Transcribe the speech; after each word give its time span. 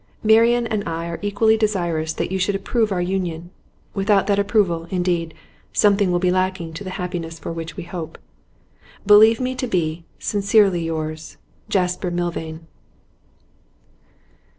Marian 0.23 0.65
and 0.65 0.83
I 0.89 1.05
are 1.09 1.19
equally 1.21 1.57
desirous 1.57 2.11
that 2.13 2.31
you 2.31 2.39
should 2.39 2.55
approve 2.55 2.91
our 2.91 3.03
union; 3.03 3.51
without 3.93 4.25
that 4.25 4.39
approval, 4.39 4.85
indeed, 4.89 5.35
something 5.73 6.11
will 6.11 6.17
be 6.17 6.31
lacking 6.31 6.73
to 6.73 6.83
the 6.83 6.89
happiness 6.97 7.37
for 7.37 7.51
which 7.53 7.77
we 7.77 7.83
hope. 7.83 8.17
'Believe 9.05 9.39
me 9.39 9.53
to 9.53 9.67
be 9.67 10.03
sincerely 10.17 10.83
yours, 10.83 11.37
'JASPER 11.69 12.09
MILVAIN. 12.09 12.65